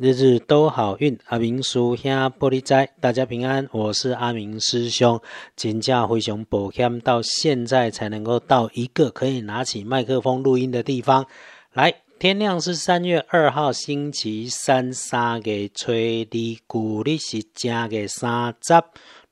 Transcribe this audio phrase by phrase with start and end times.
[0.00, 1.18] 日日都好运。
[1.24, 3.68] 阿明叔兄玻璃斋，大家平安。
[3.72, 5.20] 我是阿明师兄。
[5.56, 11.26] 金价灰熊保险到现在才能够到一个可以拿起麦克风录音的地方。
[11.72, 18.80] 来，天亮是三月二号星期三，三月吹的，古历是正月三十，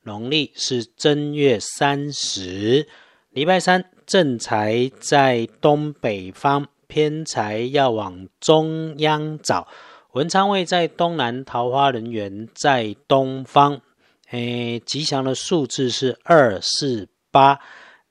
[0.02, 2.88] 农历是正月三十。
[3.30, 9.68] 礼拜三正财在东北方，偏财要往中央找。
[10.16, 13.82] 文昌位在东南，桃花人缘在东方。
[14.30, 17.60] 诶，吉祥的数字是二四八。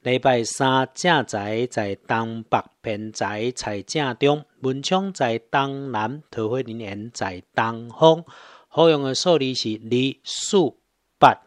[0.03, 4.45] 礼拜三正宅在东北，偏宅在正中。
[4.61, 8.23] 文昌在东南，桃花人缘在东方。
[8.67, 10.58] 好用的数字是二四
[11.17, 11.41] 八。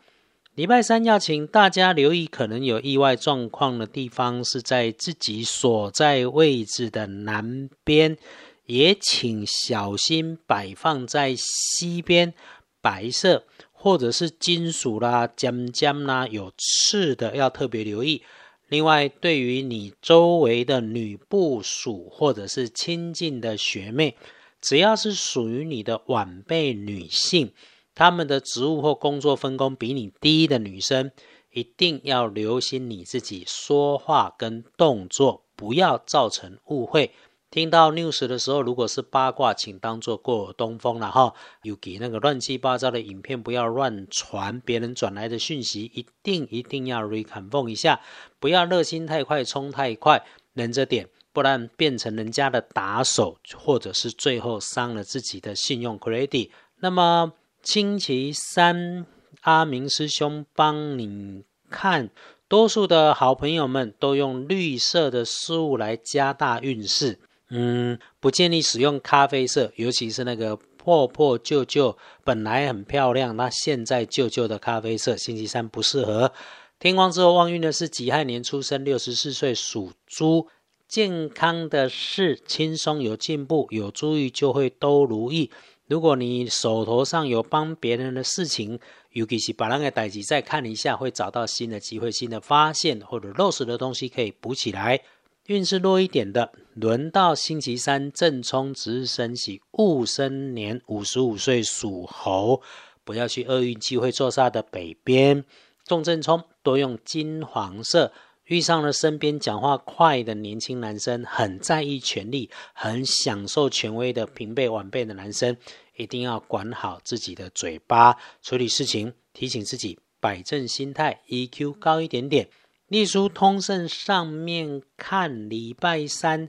[0.56, 8.18] 礼拜三要请大家留意，可能有意外状况的地方是在自己所在位置的南边。
[8.68, 12.34] 也请小心摆放在西边，
[12.82, 18.22] 白色或者是金属啦、尖尖啦、有刺的，要特别留意。
[18.68, 24.14] 另外，对于你周围的女部属或者是亲近的学妹，
[24.60, 27.54] 只要是属于你的晚辈女性，
[27.94, 31.10] 她们的职务或工作分工比你低的女生，
[31.50, 37.12] 一定要留心你自己说话跟动作，不要造成误会。
[37.50, 41.32] 听到 news 的时候，如果是八卦，请当做过耳东风了哈。
[41.62, 48.00] 有给那个乱七八糟的影片，不要乱传别人转来的讯息，一定一定要 reconfirm 一下，
[48.38, 56.50] 不要热心太快，冲太快，忍着点，不然变成人家的打手，或者是最后伤了自己的信用 credit。
[56.80, 57.32] 那么
[57.62, 59.06] 星期三，
[59.40, 62.10] 阿明师兄帮你看，
[62.46, 67.18] 多数的好朋友们都用绿色的事物来加大运势。
[67.50, 76.32] 嗯，不建议使用咖啡色，尤其是那个破破旧旧、本来很漂亮，那现在旧旧的咖啡色，星期三不适合。
[76.78, 80.48] 天光之后旺运的是己亥年出生，六十四岁属猪，
[80.86, 85.50] 健康的是轻松有进步，有注意就会都如意。
[85.86, 88.78] 如果你手头上有帮别人的事情，
[89.12, 95.00] 尤其是把那个代机再看一下，会找到新的机会、新的发现，或者漏失的东西可以补起来。
[95.48, 102.60] 运势弱一点的，轮到星期三正冲值日生喜戊申年五十五岁属猴，
[103.02, 105.42] 不要去厄运机会坐煞的北边。
[105.86, 108.12] 重正冲多用金黄色，
[108.44, 115.56] 遇上了身边讲话快的年轻男生，很在意权力，很享受权威的平辈晚辈的男生，
[115.96, 122.50] 一定要管好自己的嘴巴，处理事情提醒自己摆正心态，EQ 高一点点。
[122.88, 126.48] 隶书通胜上面看，礼拜三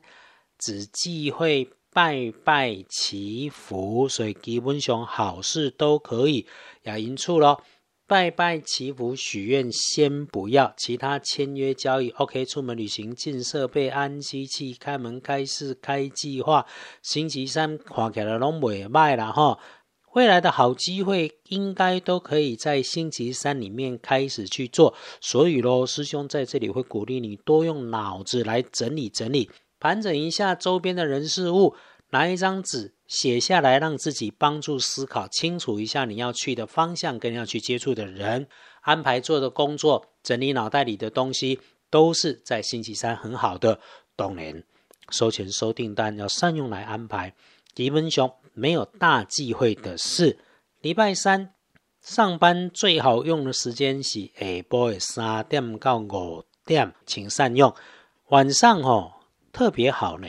[0.58, 6.48] 只忌讳拜拜祈福，所以基本上好事都可以。
[6.84, 7.62] 也因处咯，
[8.08, 12.46] 拜拜祈福许愿先不要，其他签约交易 OK。
[12.46, 16.66] 出门旅行进设备安机器开门开市开计划，
[17.02, 19.60] 星期三看起来拢袂歹啦吼。
[20.14, 31.76] 未来的好机会应该都可以在星期三里面开始去做，所以咯，师兄在这里会鼓励你多用脑子来整理整理，盘整一下周边的人事物，
[32.10, 38.48] 拿一张纸写下来，让自己帮助思考清楚一下你要去的方向跟要去接触的人，
[38.82, 41.60] 安排做的工作，整理脑袋里的东西，
[41.92, 43.80] 都是在星期三很好的。
[44.16, 44.64] 当然，
[45.12, 47.36] 收钱收订单要善用来安排。
[47.76, 48.30] 吉文兄。
[48.60, 50.38] 没有大忌讳的事。
[50.82, 51.54] 礼拜三
[52.02, 57.74] 上班最好用的时间是下晡的三点到五点，请善用。
[58.28, 59.14] 晚上哦
[59.52, 60.28] 特别好呢。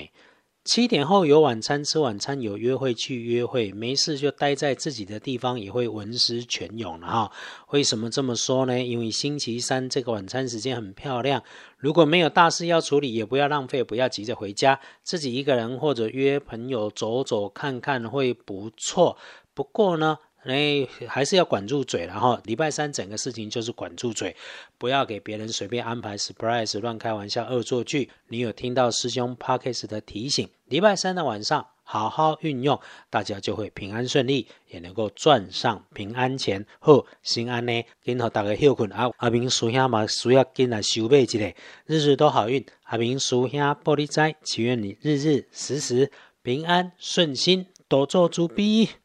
[0.62, 7.32] 七点后有晚餐吃，晚餐有约会去约会，没事就待在自己的地方，也会文思泉涌了哈。
[7.70, 8.78] 为什么这么说呢？
[8.78, 11.42] 因为星期三这个晚餐时间很漂亮。
[11.78, 19.16] 如果没有大事要处理，也不要浪费，不要急着回家，自己一个人或者约朋友走走看看会不错。
[19.54, 20.18] 不过呢。
[20.44, 24.34] 哎，还是要管住嘴，然后礼拜三整个事情就是管住嘴，
[24.78, 28.10] 不要给别人随便安排 surprise、乱开玩笑、恶作剧。
[28.28, 30.48] 你有听到师兄 Parkes 的提醒？
[30.66, 36.64] 礼拜三的晚上好好运用，大家就会平安顺利，也能够赚上平安钱。
[36.78, 39.10] 好，心安呢，今后大家休困啊。
[39.18, 41.38] 阿明叔兄嘛，需要进来收备一下，
[41.86, 42.64] 日日都好运。
[42.84, 46.10] 阿明叔兄玻璃斋，祈愿你日日时时
[46.42, 49.00] 平安顺心，多做主笔。